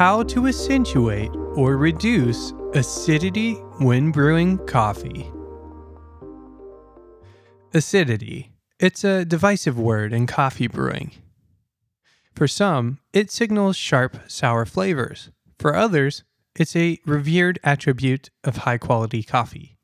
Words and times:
How 0.00 0.22
to 0.22 0.46
accentuate 0.46 1.30
or 1.56 1.76
reduce 1.76 2.54
acidity 2.72 3.52
when 3.82 4.12
brewing 4.12 4.56
coffee. 4.66 5.30
Acidity. 7.74 8.50
It's 8.78 9.04
a 9.04 9.26
divisive 9.26 9.78
word 9.78 10.14
in 10.14 10.26
coffee 10.26 10.68
brewing. 10.68 11.12
For 12.34 12.48
some, 12.48 13.00
it 13.12 13.30
signals 13.30 13.76
sharp, 13.76 14.16
sour 14.26 14.64
flavors. 14.64 15.28
For 15.58 15.76
others, 15.76 16.24
it's 16.58 16.74
a 16.74 16.98
revered 17.04 17.60
attribute 17.62 18.30
of 18.42 18.56
high 18.56 18.78
quality 18.78 19.22
coffee. 19.22 19.76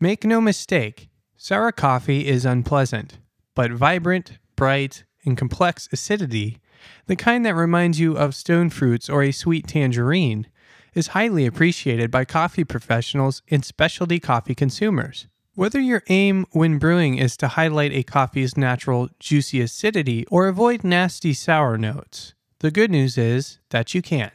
Make 0.00 0.24
no 0.24 0.40
mistake, 0.40 1.10
sour 1.36 1.72
coffee 1.72 2.26
is 2.26 2.46
unpleasant, 2.46 3.18
but 3.54 3.70
vibrant, 3.70 4.38
bright, 4.56 5.04
and 5.26 5.36
complex 5.36 5.90
acidity, 5.92 6.59
the 7.06 7.16
kind 7.16 7.44
that 7.44 7.54
reminds 7.54 8.00
you 8.00 8.16
of 8.16 8.34
stone 8.34 8.70
fruits 8.70 9.08
or 9.08 9.22
a 9.22 9.32
sweet 9.32 9.66
tangerine, 9.66 10.46
is 10.94 11.08
highly 11.08 11.46
appreciated 11.46 12.10
by 12.10 12.24
coffee 12.24 12.64
professionals 12.64 13.42
and 13.50 13.64
specialty 13.64 14.18
coffee 14.18 14.54
consumers. 14.54 15.26
Whether 15.54 15.80
your 15.80 16.02
aim 16.08 16.46
when 16.52 16.78
brewing 16.78 17.18
is 17.18 17.36
to 17.38 17.48
highlight 17.48 17.92
a 17.92 18.02
coffee's 18.02 18.56
natural 18.56 19.08
juicy 19.18 19.60
acidity 19.60 20.24
or 20.26 20.46
avoid 20.46 20.84
nasty 20.84 21.34
sour 21.34 21.76
notes, 21.76 22.34
the 22.60 22.70
good 22.70 22.90
news 22.90 23.18
is 23.18 23.58
that 23.70 23.94
you 23.94 24.02
can. 24.02 24.30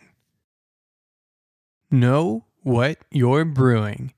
Know 1.89 2.45
what 2.63 2.99
you're 3.11 3.45
brewing. 3.45 4.13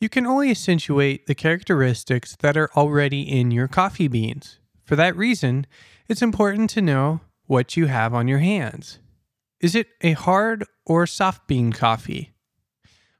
You 0.00 0.08
can 0.08 0.26
only 0.26 0.50
accentuate 0.50 1.26
the 1.26 1.34
characteristics 1.34 2.34
that 2.40 2.56
are 2.56 2.70
already 2.76 3.22
in 3.22 3.50
your 3.50 3.68
coffee 3.68 4.08
beans. 4.08 4.58
For 4.84 4.96
that 4.96 5.16
reason, 5.16 5.66
it's 6.12 6.20
important 6.20 6.68
to 6.68 6.82
know 6.82 7.20
what 7.46 7.74
you 7.74 7.86
have 7.86 8.12
on 8.12 8.28
your 8.28 8.40
hands. 8.40 8.98
Is 9.60 9.74
it 9.74 9.86
a 10.02 10.12
hard 10.12 10.62
or 10.84 11.06
soft 11.06 11.48
bean 11.48 11.72
coffee? 11.72 12.34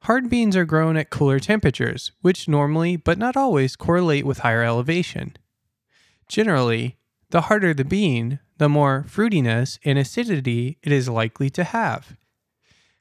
Hard 0.02 0.28
beans 0.28 0.54
are 0.56 0.66
grown 0.66 0.98
at 0.98 1.08
cooler 1.08 1.40
temperatures, 1.40 2.12
which 2.20 2.48
normally, 2.48 2.96
but 2.96 3.16
not 3.16 3.34
always, 3.34 3.76
correlate 3.76 4.26
with 4.26 4.40
higher 4.40 4.62
elevation. 4.62 5.34
Generally, 6.28 6.98
the 7.30 7.42
harder 7.42 7.72
the 7.72 7.84
bean, 7.84 8.40
the 8.58 8.68
more 8.68 9.06
fruitiness 9.08 9.78
and 9.86 9.98
acidity 9.98 10.76
it 10.82 10.92
is 10.92 11.08
likely 11.08 11.48
to 11.48 11.64
have. 11.64 12.14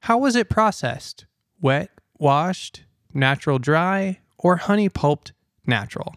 How 0.04 0.18
was 0.18 0.38
it 0.38 0.50
processed? 0.50 1.26
Wet, 1.60 1.92
washed, 2.18 2.86
natural 3.14 3.60
dry, 3.60 4.22
or 4.38 4.56
honey 4.56 4.88
pulped 4.88 5.34
natural? 5.68 6.16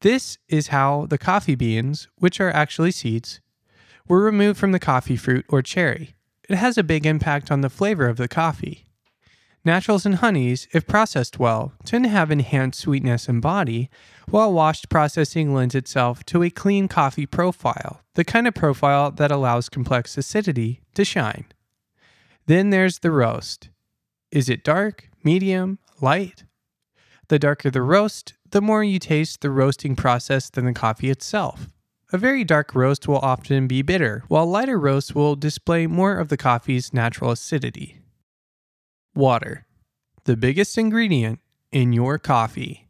This 0.00 0.38
is 0.48 0.68
how 0.68 1.06
the 1.06 1.18
coffee 1.18 1.54
beans, 1.54 2.08
which 2.16 2.40
are 2.40 2.50
actually 2.50 2.90
seeds, 2.90 3.40
were 4.08 4.22
removed 4.22 4.58
from 4.58 4.72
the 4.72 4.78
coffee 4.78 5.16
fruit 5.16 5.44
or 5.48 5.60
cherry. 5.60 6.14
It 6.48 6.56
has 6.56 6.78
a 6.78 6.82
big 6.82 7.04
impact 7.04 7.50
on 7.50 7.60
the 7.60 7.68
flavor 7.68 8.08
of 8.08 8.16
the 8.16 8.26
coffee. 8.28 8.86
Naturals 9.62 10.06
and 10.06 10.16
honeys, 10.16 10.68
if 10.72 10.86
processed 10.86 11.38
well, 11.38 11.74
tend 11.84 12.04
to 12.04 12.10
have 12.10 12.30
enhanced 12.30 12.80
sweetness 12.80 13.28
and 13.28 13.42
body, 13.42 13.90
while 14.26 14.52
washed 14.52 14.88
processing 14.88 15.52
lends 15.52 15.74
itself 15.74 16.24
to 16.24 16.42
a 16.42 16.48
clean 16.48 16.88
coffee 16.88 17.26
profile, 17.26 18.00
the 18.14 18.24
kind 18.24 18.48
of 18.48 18.54
profile 18.54 19.10
that 19.10 19.30
allows 19.30 19.68
complex 19.68 20.16
acidity 20.16 20.80
to 20.94 21.04
shine. 21.04 21.44
Then 22.46 22.70
there's 22.70 23.00
the 23.00 23.10
roast. 23.10 23.68
Is 24.32 24.48
it 24.48 24.64
dark, 24.64 25.10
medium, 25.22 25.78
light? 26.00 26.44
The 27.28 27.38
darker 27.38 27.70
the 27.70 27.82
roast, 27.82 28.32
the 28.50 28.60
more 28.60 28.82
you 28.82 28.98
taste 28.98 29.40
the 29.40 29.50
roasting 29.50 29.96
process 29.96 30.50
than 30.50 30.64
the 30.64 30.72
coffee 30.72 31.10
itself. 31.10 31.68
A 32.12 32.18
very 32.18 32.42
dark 32.42 32.74
roast 32.74 33.06
will 33.06 33.18
often 33.18 33.68
be 33.68 33.82
bitter, 33.82 34.24
while 34.28 34.46
lighter 34.46 34.78
roasts 34.78 35.14
will 35.14 35.36
display 35.36 35.86
more 35.86 36.16
of 36.16 36.28
the 36.28 36.36
coffee's 36.36 36.92
natural 36.92 37.30
acidity. 37.30 38.00
Water, 39.14 39.64
the 40.24 40.36
biggest 40.36 40.76
ingredient 40.76 41.38
in 41.70 41.92
your 41.92 42.18
coffee. 42.18 42.88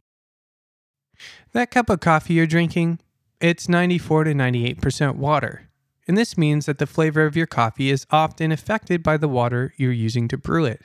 That 1.52 1.70
cup 1.70 1.90
of 1.90 2.00
coffee 2.00 2.34
you're 2.34 2.46
drinking, 2.46 3.00
it's 3.40 3.68
94 3.68 4.24
to 4.24 4.32
98% 4.32 5.16
water. 5.16 5.68
And 6.08 6.16
this 6.16 6.38
means 6.38 6.66
that 6.66 6.78
the 6.78 6.86
flavor 6.86 7.26
of 7.26 7.36
your 7.36 7.46
coffee 7.46 7.90
is 7.90 8.06
often 8.10 8.50
affected 8.50 9.02
by 9.02 9.16
the 9.16 9.28
water 9.28 9.74
you're 9.76 9.92
using 9.92 10.28
to 10.28 10.38
brew 10.38 10.64
it. 10.64 10.82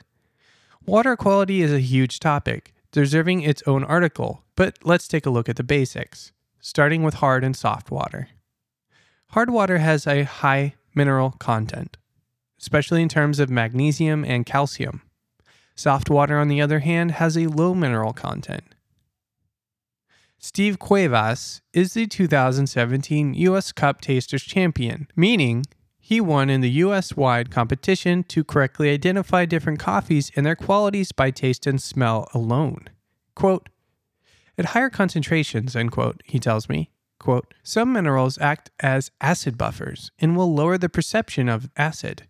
Water 0.84 1.16
quality 1.16 1.62
is 1.62 1.72
a 1.72 1.80
huge 1.80 2.20
topic, 2.20 2.72
deserving 2.96 3.42
its 3.42 3.62
own 3.66 3.84
article, 3.84 4.42
but 4.56 4.78
let's 4.82 5.06
take 5.06 5.26
a 5.26 5.30
look 5.30 5.50
at 5.50 5.56
the 5.56 5.62
basics, 5.62 6.32
starting 6.60 7.02
with 7.02 7.12
hard 7.16 7.44
and 7.44 7.54
soft 7.54 7.90
water. 7.90 8.28
Hard 9.32 9.50
water 9.50 9.76
has 9.76 10.06
a 10.06 10.22
high 10.22 10.76
mineral 10.94 11.32
content, 11.32 11.98
especially 12.58 13.02
in 13.02 13.10
terms 13.10 13.38
of 13.38 13.50
magnesium 13.50 14.24
and 14.24 14.46
calcium. 14.46 15.02
Soft 15.74 16.08
water, 16.08 16.38
on 16.38 16.48
the 16.48 16.62
other 16.62 16.78
hand, 16.78 17.10
has 17.10 17.36
a 17.36 17.48
low 17.48 17.74
mineral 17.74 18.14
content. 18.14 18.64
Steve 20.38 20.78
Cuevas 20.78 21.60
is 21.74 21.92
the 21.92 22.06
2017 22.06 23.34
U.S. 23.34 23.72
Cup 23.72 24.00
Tasters 24.00 24.42
champion, 24.42 25.06
meaning 25.14 25.66
he 26.06 26.20
won 26.20 26.48
in 26.48 26.60
the 26.60 26.70
US 26.84 27.16
wide 27.16 27.50
competition 27.50 28.22
to 28.28 28.44
correctly 28.44 28.90
identify 28.90 29.44
different 29.44 29.80
coffees 29.80 30.30
and 30.36 30.46
their 30.46 30.54
qualities 30.54 31.10
by 31.10 31.32
taste 31.32 31.66
and 31.66 31.82
smell 31.82 32.28
alone. 32.32 32.86
Quote, 33.34 33.68
At 34.56 34.66
higher 34.66 34.88
concentrations, 34.88 35.74
end 35.74 35.90
quote, 35.90 36.22
he 36.24 36.38
tells 36.38 36.68
me, 36.68 36.90
quote, 37.18 37.52
some 37.64 37.92
minerals 37.92 38.38
act 38.38 38.70
as 38.78 39.10
acid 39.20 39.58
buffers 39.58 40.12
and 40.20 40.36
will 40.36 40.54
lower 40.54 40.78
the 40.78 40.88
perception 40.88 41.48
of 41.48 41.70
acid. 41.76 42.28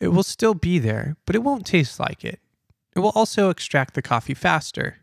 It 0.00 0.08
will 0.08 0.22
still 0.22 0.54
be 0.54 0.78
there, 0.78 1.18
but 1.26 1.36
it 1.36 1.42
won't 1.42 1.66
taste 1.66 2.00
like 2.00 2.24
it. 2.24 2.40
It 2.94 3.00
will 3.00 3.12
also 3.14 3.50
extract 3.50 3.92
the 3.92 4.00
coffee 4.00 4.32
faster, 4.32 5.00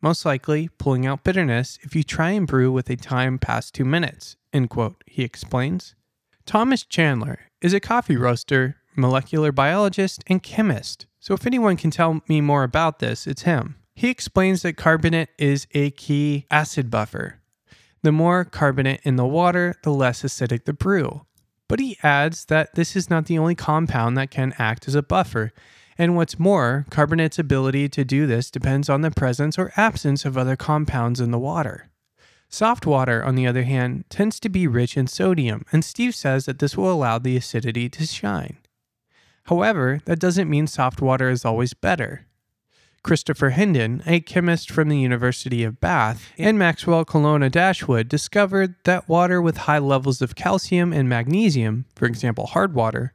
most 0.00 0.24
likely 0.24 0.70
pulling 0.78 1.04
out 1.04 1.22
bitterness 1.22 1.78
if 1.82 1.94
you 1.94 2.02
try 2.02 2.30
and 2.30 2.46
brew 2.46 2.72
with 2.72 2.88
a 2.88 2.96
time 2.96 3.38
past 3.38 3.74
two 3.74 3.84
minutes, 3.84 4.36
end 4.54 4.70
quote, 4.70 5.04
he 5.06 5.22
explains. 5.22 5.94
Thomas 6.46 6.84
Chandler 6.84 7.40
is 7.62 7.72
a 7.72 7.80
coffee 7.80 8.16
roaster, 8.16 8.76
molecular 8.94 9.50
biologist, 9.50 10.22
and 10.26 10.42
chemist. 10.42 11.06
So 11.18 11.32
if 11.32 11.46
anyone 11.46 11.76
can 11.76 11.90
tell 11.90 12.20
me 12.28 12.42
more 12.42 12.64
about 12.64 12.98
this, 12.98 13.26
it's 13.26 13.42
him. 13.42 13.76
He 13.94 14.10
explains 14.10 14.62
that 14.62 14.76
carbonate 14.76 15.30
is 15.38 15.66
a 15.72 15.90
key 15.92 16.46
acid 16.50 16.90
buffer. 16.90 17.40
The 18.02 18.12
more 18.12 18.44
carbonate 18.44 19.00
in 19.04 19.16
the 19.16 19.24
water, 19.24 19.76
the 19.82 19.90
less 19.90 20.22
acidic 20.22 20.64
the 20.64 20.74
brew. 20.74 21.24
But 21.66 21.80
he 21.80 21.96
adds 22.02 22.44
that 22.46 22.74
this 22.74 22.94
is 22.94 23.08
not 23.08 23.24
the 23.24 23.38
only 23.38 23.54
compound 23.54 24.18
that 24.18 24.30
can 24.30 24.54
act 24.58 24.86
as 24.86 24.94
a 24.94 25.02
buffer. 25.02 25.52
And 25.96 26.14
what's 26.14 26.38
more, 26.38 26.84
carbonate's 26.90 27.38
ability 27.38 27.88
to 27.90 28.04
do 28.04 28.26
this 28.26 28.50
depends 28.50 28.90
on 28.90 29.00
the 29.00 29.10
presence 29.10 29.58
or 29.58 29.72
absence 29.76 30.26
of 30.26 30.36
other 30.36 30.56
compounds 30.56 31.20
in 31.20 31.30
the 31.30 31.38
water. 31.38 31.88
Soft 32.54 32.86
water, 32.86 33.24
on 33.24 33.34
the 33.34 33.48
other 33.48 33.64
hand, 33.64 34.04
tends 34.08 34.38
to 34.38 34.48
be 34.48 34.68
rich 34.68 34.96
in 34.96 35.08
sodium, 35.08 35.66
and 35.72 35.84
Steve 35.84 36.14
says 36.14 36.46
that 36.46 36.60
this 36.60 36.76
will 36.76 36.92
allow 36.92 37.18
the 37.18 37.36
acidity 37.36 37.88
to 37.88 38.06
shine. 38.06 38.58
However, 39.46 39.98
that 40.04 40.20
doesn't 40.20 40.48
mean 40.48 40.68
soft 40.68 41.02
water 41.02 41.28
is 41.30 41.44
always 41.44 41.74
better. 41.74 42.26
Christopher 43.02 43.50
Hendon, 43.50 44.04
a 44.06 44.20
chemist 44.20 44.70
from 44.70 44.88
the 44.88 45.00
University 45.00 45.64
of 45.64 45.80
Bath, 45.80 46.30
and 46.38 46.56
Maxwell 46.56 47.04
Colonna 47.04 47.50
Dashwood 47.50 48.08
discovered 48.08 48.76
that 48.84 49.08
water 49.08 49.42
with 49.42 49.56
high 49.66 49.80
levels 49.80 50.22
of 50.22 50.36
calcium 50.36 50.92
and 50.92 51.08
magnesium, 51.08 51.86
for 51.96 52.06
example 52.06 52.46
hard 52.46 52.72
water, 52.72 53.14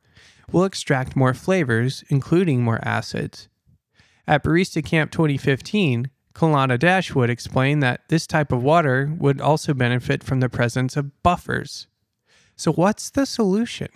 will 0.52 0.66
extract 0.66 1.16
more 1.16 1.34
flavors, 1.34 2.04
including 2.10 2.62
more 2.62 2.86
acids. 2.86 3.48
At 4.28 4.44
Barista 4.44 4.84
Camp 4.84 5.12
2015, 5.12 6.10
Colonna 6.34 6.78
Dashwood 6.78 7.30
explained 7.30 7.84
that 7.84 8.02
this 8.10 8.28
type 8.28 8.52
of 8.52 8.64
water 8.64 9.12
would 9.18 9.42
also 9.42 9.74
benefit 9.74 10.24
from 10.24 10.40
the 10.40 10.50
presence 10.50 10.96
of 10.96 11.22
buffers. 11.24 11.88
So, 12.56 12.72
what's 12.72 13.10
the 13.10 13.26
solution? 13.26 13.90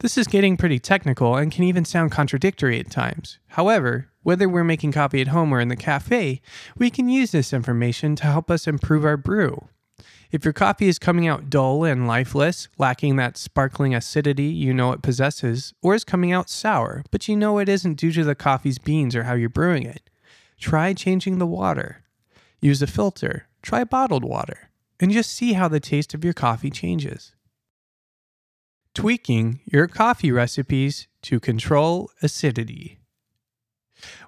This 0.00 0.16
is 0.16 0.26
getting 0.26 0.56
pretty 0.56 0.78
technical 0.78 1.36
and 1.36 1.52
can 1.52 1.64
even 1.64 1.84
sound 1.84 2.10
contradictory 2.10 2.80
at 2.80 2.90
times. 2.90 3.38
However, 3.48 4.08
whether 4.22 4.48
we're 4.48 4.64
making 4.64 4.92
coffee 4.92 5.20
at 5.20 5.28
home 5.28 5.52
or 5.52 5.60
in 5.60 5.68
the 5.68 5.76
cafe, 5.76 6.40
we 6.76 6.90
can 6.90 7.08
use 7.08 7.32
this 7.32 7.52
information 7.52 8.16
to 8.16 8.24
help 8.24 8.50
us 8.50 8.66
improve 8.66 9.04
our 9.04 9.16
brew. 9.16 9.68
If 10.30 10.44
your 10.44 10.52
coffee 10.52 10.88
is 10.88 10.98
coming 10.98 11.26
out 11.26 11.50
dull 11.50 11.84
and 11.84 12.06
lifeless, 12.06 12.68
lacking 12.78 13.16
that 13.16 13.36
sparkling 13.36 13.94
acidity 13.94 14.44
you 14.44 14.72
know 14.72 14.92
it 14.92 15.02
possesses, 15.02 15.74
or 15.82 15.94
is 15.94 16.04
coming 16.04 16.32
out 16.32 16.48
sour, 16.48 17.02
but 17.10 17.28
you 17.28 17.36
know 17.36 17.58
it 17.58 17.68
isn't 17.68 17.94
due 17.94 18.12
to 18.12 18.24
the 18.24 18.34
coffee's 18.34 18.78
beans 18.78 19.16
or 19.16 19.24
how 19.24 19.34
you're 19.34 19.48
brewing 19.48 19.84
it, 19.84 20.09
try 20.60 20.92
changing 20.94 21.38
the 21.38 21.46
water. 21.46 22.04
Use 22.60 22.82
a 22.82 22.86
filter, 22.86 23.48
try 23.62 23.82
bottled 23.82 24.24
water, 24.24 24.70
and 25.00 25.10
just 25.10 25.32
see 25.32 25.54
how 25.54 25.66
the 25.66 25.80
taste 25.80 26.14
of 26.14 26.24
your 26.24 26.34
coffee 26.34 26.70
changes 26.70 27.32
tweaking 28.94 29.60
your 29.64 29.86
coffee 29.86 30.32
recipes 30.32 31.06
to 31.22 31.40
control 31.40 32.10
acidity. 32.22 32.98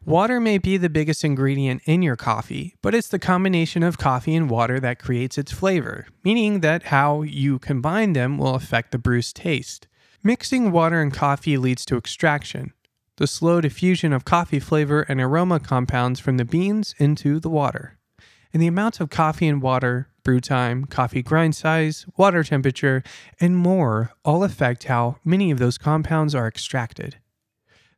Water 0.05 0.39
may 0.39 0.59
be 0.59 0.77
the 0.77 0.91
biggest 0.91 1.25
ingredient 1.25 1.83
in 1.87 2.03
your 2.03 2.17
coffee, 2.17 2.75
but 2.83 2.95
it's 2.95 3.09
the 3.09 3.19
combination 3.19 3.83
of 3.83 3.97
coffee 3.97 4.35
and 4.35 4.51
water 4.51 4.79
that 4.79 4.99
creates 4.99 5.39
its 5.39 5.51
flavor, 5.51 6.07
meaning 6.23 6.61
that 6.61 6.85
how 6.85 7.23
you 7.23 7.59
combine 7.59 8.13
them 8.13 8.37
will 8.37 8.55
affect 8.55 8.93
the 8.93 8.99
brew's 8.99 9.33
taste. 9.33 9.89
Mixing 10.23 10.71
water 10.71 11.01
and 11.01 11.13
coffee 11.13 11.57
leads 11.57 11.85
to 11.87 11.97
extraction, 11.97 12.73
the 13.17 13.27
slow 13.27 13.61
diffusion 13.61 14.13
of 14.13 14.25
coffee 14.25 14.61
flavor 14.61 15.03
and 15.03 15.21
aroma 15.21 15.61
compounds 15.61 16.19
from 16.19 16.37
the 16.37 16.45
beans 16.45 16.95
into 16.99 17.39
the 17.39 17.51
water. 17.51 17.99
And 18.53 18.63
the 18.63 18.67
amount 18.67 19.01
of 19.01 19.11
coffee 19.11 19.49
and 19.49 19.63
water, 19.63 20.09
brew 20.23 20.41
time, 20.41 20.85
coffee 20.85 21.23
grind 21.23 21.55
size, 21.55 22.07
water 22.17 22.45
temperature, 22.45 23.03
and 23.41 23.57
more 23.57 24.13
all 24.25 24.45
affect 24.45 24.85
how 24.85 25.17
many 25.25 25.51
of 25.51 25.59
those 25.59 25.79
compounds 25.79 26.35
are 26.35 26.47
extracted. 26.47 27.17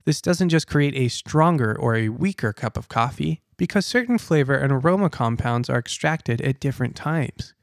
This 0.05 0.21
doesn't 0.21 0.51
just 0.51 0.67
create 0.67 0.95
a 0.95 1.09
stronger 1.09 1.77
or 1.79 1.97
a 1.97 2.11
weaker 2.11 2.53
cup 2.53 2.77
of 2.77 2.89
coffee, 2.89 3.43
because 3.57 3.87
certain 3.87 4.19
flavor 4.19 4.55
and 4.55 4.73
aroma 4.73 5.09
compounds 5.09 5.71
are 5.71 5.79
extracted 5.79 6.41
at 6.41 6.61
different 6.61 6.97
times. 6.97 7.55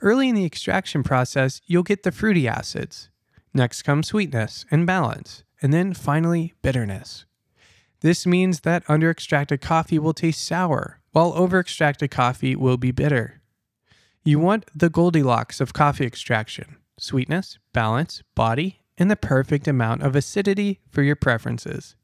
Early 0.00 0.28
in 0.28 0.34
the 0.34 0.44
extraction 0.44 1.02
process, 1.02 1.60
you'll 1.66 1.82
get 1.82 2.02
the 2.02 2.12
fruity 2.12 2.48
acids. 2.48 3.10
Next 3.52 3.82
comes 3.82 4.08
sweetness 4.08 4.64
and 4.70 4.86
balance, 4.86 5.44
and 5.62 5.72
then 5.72 5.94
finally 5.94 6.54
bitterness. 6.62 7.24
This 8.00 8.26
means 8.26 8.60
that 8.60 8.82
under 8.88 9.10
extracted 9.10 9.60
coffee 9.60 9.98
will 9.98 10.14
taste 10.14 10.44
sour, 10.44 11.00
while 11.12 11.32
over 11.34 11.60
extracted 11.60 12.10
coffee 12.10 12.56
will 12.56 12.76
be 12.76 12.90
bitter. 12.90 13.40
You 14.24 14.38
want 14.38 14.64
the 14.74 14.90
Goldilocks 14.90 15.60
of 15.60 15.72
coffee 15.72 16.06
extraction 16.06 16.76
sweetness, 16.98 17.58
balance, 17.72 18.22
body, 18.34 18.82
and 18.98 19.10
the 19.10 19.16
perfect 19.16 19.66
amount 19.66 20.02
of 20.02 20.14
acidity 20.14 20.80
for 20.90 21.02
your 21.02 21.16
preferences. 21.16 21.96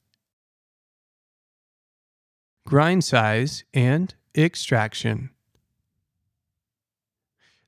Grind 2.66 3.04
size 3.04 3.64
and 3.74 4.14
extraction. 4.34 5.30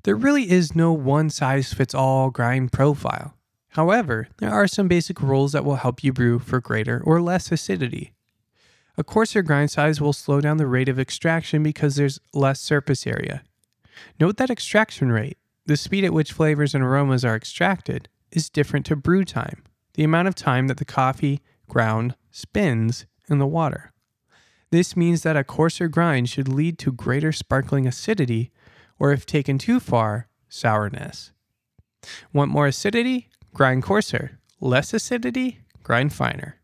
There 0.05 0.17
really 0.17 0.51
is 0.51 0.75
no 0.75 0.93
one 0.93 1.29
size 1.29 1.73
fits 1.75 1.95
all 1.95 2.31
grind 2.31 2.73
profile. 2.73 3.38
However, 3.71 4.29
there 4.39 4.51
are 4.51 4.67
some 4.67 4.89
basic 4.89 5.21
rules 5.21 5.53
that 5.53 5.65
will 5.65 5.77
help 5.77 6.03
you 6.03 6.13
brew 6.13 6.39
for 6.39 6.61
greater 6.61 7.03
or 7.05 7.21
less 7.21 7.53
acidity. 7.53 8.15
A 8.97 9.05
coarser 9.05 9.43
grind 9.43 9.71
size 9.71 10.01
will 10.01 10.13
slow 10.13 10.41
down 10.41 10.57
the 10.57 10.67
rate 10.67 10.89
of 10.89 10.99
extraction 10.99 11.63
because 11.63 11.97
there's 11.97 12.21
less 12.35 12.61
surface 12.61 13.07
area. 13.07 13.43
Note 14.19 14.37
that 14.39 14.51
extraction 14.51 15.13
rate, 15.13 15.39
the 15.67 15.77
speed 15.77 16.05
at 16.05 16.13
which 16.13 16.33
flavors 16.33 16.75
and 16.75 16.83
aromas 16.83 17.25
are 17.25 17.37
extracted, 17.37 18.09
is 18.33 18.51
different 18.51 18.87
to 18.87 18.97
brew 18.97 19.25
time, 19.25 19.63
the 19.95 20.05
amount 20.05 20.29
of 20.29 20.35
time 20.35 20.67
that 20.67 20.79
the 20.79 20.85
coffee 20.85 21.41
ground 21.69 22.17
spins 22.31 23.07
in 23.29 23.39
the 23.39 23.47
water. 23.47 23.93
This 24.71 24.97
means 24.97 25.23
that 25.23 25.37
a 25.37 25.45
coarser 25.45 25.89
grind 25.89 26.29
should 26.29 26.49
lead 26.49 26.79
to 26.81 26.93
greater 26.93 27.33
sparkling 27.33 27.87
acidity, 27.87 28.51
or 28.99 29.13
if 29.13 29.25
taken 29.25 29.59
too 29.59 29.81
far, 29.81 30.29
sourness. 30.49 31.33
Want 32.33 32.51
more 32.51 32.67
acidity? 32.67 33.29
Grind 33.59 33.83
coarser. 33.83 34.39
Less 34.61 34.95
acidity? 34.95 35.59
Grind 35.83 36.13
finer. 36.13 36.61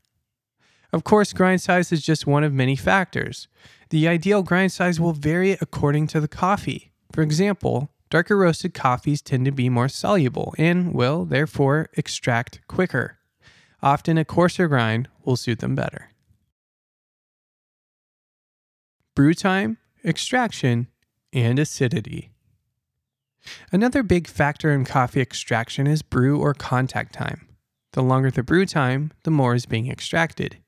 Of 0.92 1.02
course, 1.02 1.32
grind 1.32 1.60
size 1.60 1.90
is 1.90 2.04
just 2.04 2.24
one 2.24 2.44
of 2.44 2.52
many 2.52 2.76
factors. 2.76 3.48
The 3.90 4.06
ideal 4.06 4.44
grind 4.44 4.70
size 4.70 5.00
will 5.00 5.12
vary 5.12 5.58
according 5.60 6.06
to 6.06 6.20
the 6.20 6.28
coffee. 6.28 6.92
For 7.10 7.22
example, 7.22 7.90
darker 8.10 8.36
roasted 8.36 8.74
coffees 8.74 9.22
tend 9.22 9.44
to 9.44 9.50
be 9.50 9.68
more 9.68 9.88
soluble 9.88 10.54
and 10.56 10.94
will, 10.94 11.24
therefore, 11.24 11.90
extract 11.94 12.60
quicker. 12.68 13.18
Often, 13.82 14.18
a 14.18 14.24
coarser 14.24 14.68
grind 14.68 15.08
will 15.24 15.34
suit 15.34 15.58
them 15.58 15.74
better. 15.74 16.10
Brew 19.16 19.34
time, 19.34 19.78
extraction, 20.04 20.86
and 21.32 21.58
acidity. 21.58 22.33
Another 23.72 24.02
big 24.02 24.26
factor 24.26 24.72
in 24.72 24.84
coffee 24.84 25.20
extraction 25.20 25.86
is 25.86 26.02
brew 26.02 26.40
or 26.40 26.54
contact 26.54 27.14
time. 27.14 27.48
The 27.92 28.02
longer 28.02 28.30
the 28.30 28.42
brew 28.42 28.66
time, 28.66 29.12
the 29.22 29.30
more 29.30 29.54
is 29.54 29.66
being 29.66 29.90
extracted. 29.90 30.58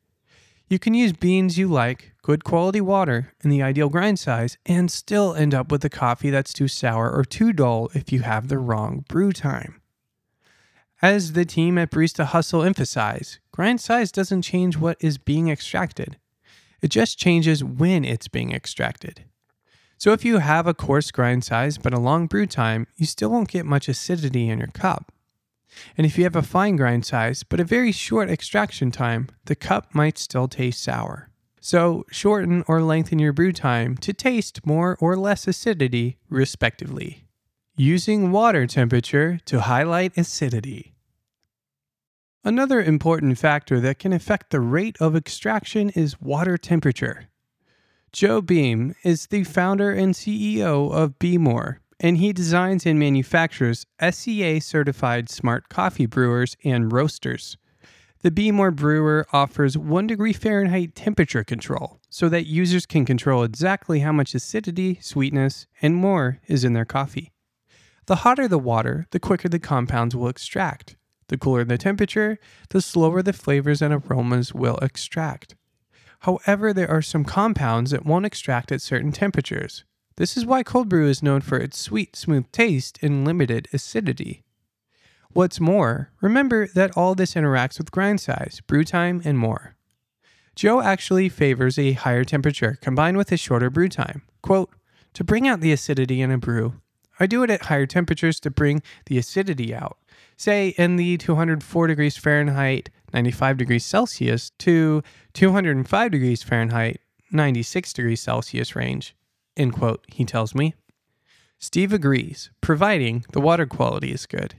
You 0.68 0.78
can 0.78 0.94
use 0.94 1.12
beans 1.12 1.58
you 1.58 1.68
like, 1.68 2.12
good 2.22 2.42
quality 2.42 2.80
water, 2.80 3.32
and 3.42 3.52
the 3.52 3.62
ideal 3.62 3.88
grind 3.88 4.18
size, 4.18 4.58
and 4.66 4.90
still 4.90 5.34
end 5.34 5.54
up 5.54 5.70
with 5.70 5.84
a 5.84 5.88
coffee 5.88 6.30
that's 6.30 6.52
too 6.52 6.66
sour 6.66 7.10
or 7.10 7.24
too 7.24 7.52
dull 7.52 7.88
if 7.94 8.12
you 8.12 8.20
have 8.20 8.48
the 8.48 8.58
wrong 8.58 9.04
brew 9.08 9.32
time. 9.32 9.80
As 11.00 11.34
the 11.34 11.44
team 11.44 11.78
at 11.78 11.90
Barista 11.90 12.24
Hustle 12.24 12.62
emphasize, 12.62 13.38
grind 13.52 13.80
size 13.80 14.10
doesn't 14.10 14.42
change 14.42 14.76
what 14.76 14.96
is 14.98 15.18
being 15.18 15.48
extracted. 15.48 16.16
It 16.82 16.88
just 16.88 17.18
changes 17.18 17.62
when 17.62 18.04
it's 18.04 18.28
being 18.28 18.52
extracted. 18.52 19.24
So 19.98 20.12
if 20.12 20.24
you 20.24 20.38
have 20.38 20.66
a 20.66 20.74
coarse 20.74 21.10
grind 21.10 21.44
size 21.44 21.78
but 21.78 21.94
a 21.94 22.00
long 22.00 22.26
brew 22.26 22.46
time, 22.46 22.86
you 22.96 23.06
still 23.06 23.30
won't 23.30 23.48
get 23.48 23.64
much 23.64 23.88
acidity 23.88 24.48
in 24.48 24.58
your 24.58 24.68
cup. 24.68 25.12
And 25.96 26.06
if 26.06 26.16
you 26.16 26.24
have 26.24 26.36
a 26.36 26.42
fine 26.42 26.76
grind 26.76 27.04
size 27.04 27.42
but 27.42 27.60
a 27.60 27.64
very 27.64 27.92
short 27.92 28.30
extraction 28.30 28.90
time, 28.90 29.28
the 29.46 29.56
cup 29.56 29.94
might 29.94 30.18
still 30.18 30.48
taste 30.48 30.82
sour. 30.82 31.30
So 31.60 32.04
shorten 32.10 32.62
or 32.68 32.82
lengthen 32.82 33.18
your 33.18 33.32
brew 33.32 33.52
time 33.52 33.96
to 33.98 34.12
taste 34.12 34.64
more 34.64 34.96
or 35.00 35.16
less 35.16 35.48
acidity, 35.48 36.18
respectively. 36.28 37.24
Using 37.76 38.30
water 38.30 38.66
temperature 38.66 39.40
to 39.46 39.62
highlight 39.62 40.16
acidity. 40.16 40.94
Another 42.44 42.80
important 42.80 43.38
factor 43.38 43.80
that 43.80 43.98
can 43.98 44.12
affect 44.12 44.50
the 44.50 44.60
rate 44.60 44.96
of 45.00 45.16
extraction 45.16 45.90
is 45.90 46.20
water 46.20 46.56
temperature. 46.56 47.28
Joe 48.12 48.40
Behm 48.40 48.94
is 49.02 49.26
the 49.26 49.44
founder 49.44 49.90
and 49.90 50.14
CEO 50.14 50.90
of 50.92 51.18
Behmor, 51.18 51.78
and 52.00 52.16
he 52.16 52.32
designs 52.32 52.86
and 52.86 52.98
manufactures 52.98 53.84
SCA 54.00 54.60
certified 54.60 55.28
smart 55.28 55.68
coffee 55.68 56.06
brewers 56.06 56.56
and 56.64 56.92
roasters. 56.92 57.58
The 58.22 58.30
Behmor 58.30 58.74
brewer 58.74 59.26
offers 59.32 59.76
1 59.76 60.06
degree 60.06 60.32
Fahrenheit 60.32 60.94
temperature 60.94 61.44
control 61.44 62.00
so 62.08 62.28
that 62.30 62.46
users 62.46 62.86
can 62.86 63.04
control 63.04 63.44
exactly 63.44 64.00
how 64.00 64.12
much 64.12 64.34
acidity, 64.34 64.98
sweetness, 65.02 65.66
and 65.82 65.94
more 65.94 66.40
is 66.46 66.64
in 66.64 66.72
their 66.72 66.86
coffee. 66.86 67.32
The 68.06 68.16
hotter 68.16 68.48
the 68.48 68.58
water, 68.58 69.06
the 69.10 69.20
quicker 69.20 69.48
the 69.48 69.58
compounds 69.58 70.16
will 70.16 70.28
extract. 70.28 70.96
The 71.28 71.36
cooler 71.36 71.64
the 71.64 71.76
temperature, 71.76 72.38
the 72.70 72.80
slower 72.80 73.20
the 73.22 73.32
flavors 73.32 73.82
and 73.82 73.92
aromas 73.92 74.54
will 74.54 74.78
extract. 74.78 75.54
However, 76.20 76.72
there 76.72 76.90
are 76.90 77.02
some 77.02 77.24
compounds 77.24 77.90
that 77.90 78.06
won't 78.06 78.26
extract 78.26 78.72
at 78.72 78.82
certain 78.82 79.12
temperatures. 79.12 79.84
This 80.16 80.36
is 80.36 80.46
why 80.46 80.62
cold 80.62 80.88
brew 80.88 81.08
is 81.08 81.22
known 81.22 81.42
for 81.42 81.58
its 81.58 81.78
sweet, 81.78 82.16
smooth 82.16 82.50
taste 82.50 82.98
and 83.02 83.24
limited 83.24 83.68
acidity. 83.72 84.42
What's 85.30 85.60
more, 85.60 86.10
remember 86.22 86.66
that 86.68 86.96
all 86.96 87.14
this 87.14 87.34
interacts 87.34 87.78
with 87.78 87.90
grind 87.90 88.20
size, 88.20 88.62
brew 88.66 88.84
time, 88.84 89.20
and 89.24 89.36
more. 89.36 89.76
Joe 90.54 90.80
actually 90.80 91.28
favors 91.28 91.78
a 91.78 91.92
higher 91.92 92.24
temperature 92.24 92.78
combined 92.80 93.18
with 93.18 93.30
a 93.30 93.36
shorter 93.36 93.68
brew 93.68 93.90
time. 93.90 94.22
Quote, 94.40 94.70
to 95.12 95.22
bring 95.22 95.46
out 95.46 95.60
the 95.60 95.72
acidity 95.72 96.22
in 96.22 96.30
a 96.30 96.38
brew, 96.38 96.80
I 97.20 97.26
do 97.26 97.42
it 97.42 97.50
at 97.50 97.66
higher 97.66 97.86
temperatures 97.86 98.40
to 98.40 98.50
bring 98.50 98.82
the 99.06 99.18
acidity 99.18 99.74
out. 99.74 99.98
Say 100.36 100.68
in 100.78 100.96
the 100.96 101.18
204 101.18 101.86
degrees 101.86 102.16
Fahrenheit 102.16 102.90
95 103.16 103.56
degrees 103.56 103.84
Celsius 103.86 104.50
to 104.58 105.02
205 105.32 106.10
degrees 106.10 106.42
Fahrenheit, 106.42 107.00
96 107.32 107.94
degrees 107.94 108.20
Celsius 108.20 108.76
range. 108.76 109.16
End 109.56 109.72
quote, 109.72 110.04
he 110.12 110.26
tells 110.26 110.54
me. 110.54 110.74
Steve 111.58 111.94
agrees, 111.94 112.50
providing 112.60 113.24
the 113.32 113.40
water 113.40 113.64
quality 113.64 114.12
is 114.12 114.26
good. 114.26 114.54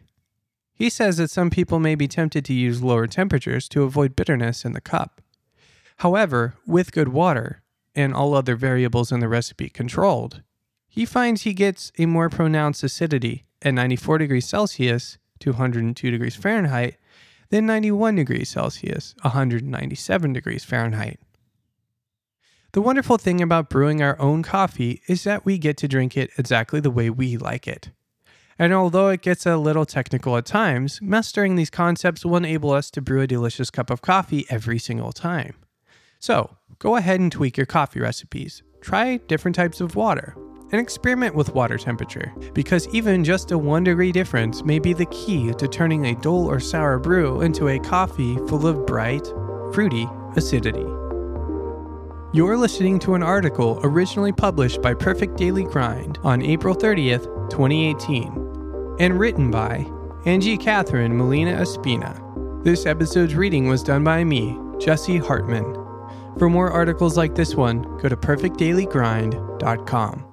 He 0.73 0.89
says 0.89 1.17
that 1.17 1.29
some 1.29 1.51
people 1.51 1.77
may 1.77 1.93
be 1.93 2.07
tempted 2.07 2.43
to 2.45 2.53
use 2.53 2.81
lower 2.81 3.05
temperatures 3.05 3.69
to 3.69 3.83
avoid 3.83 4.15
bitterness 4.15 4.65
in 4.65 4.71
the 4.73 4.81
cup. 4.81 5.21
However, 5.97 6.55
with 6.65 6.91
good 6.91 7.09
water, 7.09 7.61
and 7.93 8.11
all 8.11 8.33
other 8.33 8.55
variables 8.55 9.11
in 9.11 9.19
the 9.19 9.27
recipe 9.27 9.69
controlled, 9.69 10.41
he 10.87 11.05
finds 11.05 11.43
he 11.43 11.53
gets 11.53 11.91
a 11.99 12.07
more 12.07 12.27
pronounced 12.27 12.83
acidity 12.83 13.45
at 13.61 13.75
94 13.75 14.17
degrees 14.17 14.47
Celsius, 14.47 15.19
202 15.39 16.09
degrees 16.09 16.35
Fahrenheit, 16.35 16.97
then 17.49 17.65
91 17.65 18.15
degrees 18.15 18.49
Celsius, 18.49 19.15
197 19.21 20.33
degrees 20.33 20.63
Fahrenheit. 20.63 21.19
The 22.73 22.81
wonderful 22.81 23.17
thing 23.17 23.41
about 23.41 23.69
brewing 23.69 24.01
our 24.01 24.19
own 24.19 24.43
coffee 24.43 25.01
is 25.07 25.23
that 25.23 25.45
we 25.45 25.57
get 25.57 25.77
to 25.77 25.87
drink 25.87 26.17
it 26.17 26.31
exactly 26.37 26.79
the 26.79 26.91
way 26.91 27.09
we 27.09 27.37
like 27.37 27.67
it. 27.67 27.91
And 28.59 28.73
although 28.73 29.09
it 29.09 29.21
gets 29.21 29.45
a 29.45 29.57
little 29.57 29.85
technical 29.85 30.35
at 30.35 30.45
times, 30.45 30.99
mastering 31.01 31.55
these 31.55 31.69
concepts 31.69 32.25
will 32.25 32.35
enable 32.35 32.71
us 32.71 32.91
to 32.91 33.01
brew 33.01 33.21
a 33.21 33.27
delicious 33.27 33.69
cup 33.69 33.89
of 33.89 34.01
coffee 34.01 34.45
every 34.49 34.79
single 34.79 35.11
time. 35.11 35.53
So, 36.19 36.57
go 36.79 36.95
ahead 36.95 37.19
and 37.19 37.31
tweak 37.31 37.55
your 37.55 37.67
coffee 37.67 37.99
recipes. 37.99 38.63
Try 38.81 39.17
different 39.17 39.55
types 39.55 39.79
of 39.79 39.95
water 39.95 40.35
and 40.71 40.81
experiment 40.81 41.35
with 41.35 41.53
water 41.53 41.77
temperature, 41.77 42.33
because 42.53 42.87
even 42.89 43.23
just 43.23 43.51
a 43.51 43.57
1 43.57 43.83
degree 43.83 44.11
difference 44.11 44.63
may 44.63 44.79
be 44.79 44.93
the 44.93 45.05
key 45.07 45.53
to 45.53 45.67
turning 45.67 46.07
a 46.07 46.15
dull 46.15 46.45
or 46.45 46.59
sour 46.59 46.97
brew 46.99 47.41
into 47.41 47.69
a 47.69 47.79
coffee 47.79 48.35
full 48.47 48.67
of 48.67 48.85
bright, 48.85 49.25
fruity 49.73 50.07
acidity. 50.35 50.85
You're 52.33 52.57
listening 52.57 52.99
to 52.99 53.15
an 53.15 53.23
article 53.23 53.79
originally 53.83 54.33
published 54.33 54.81
by 54.81 54.93
Perfect 54.93 55.37
Daily 55.37 55.63
Grind 55.63 56.19
on 56.23 56.41
April 56.41 56.75
30th, 56.75 57.23
2018, 57.49 58.97
and 58.99 59.17
written 59.17 59.49
by 59.49 59.85
Angie 60.25 60.57
Catherine 60.57 61.15
Molina 61.17 61.53
Espina. 61.53 62.21
This 62.63 62.85
episode's 62.85 63.35
reading 63.35 63.69
was 63.69 63.81
done 63.81 64.03
by 64.03 64.25
me, 64.25 64.59
Jesse 64.77 65.17
Hartman. 65.17 65.73
For 66.37 66.49
more 66.49 66.69
articles 66.69 67.15
like 67.15 67.33
this 67.33 67.55
one, 67.55 67.83
go 67.97 68.09
to 68.09 68.17
perfectdailygrind.com. 68.17 70.26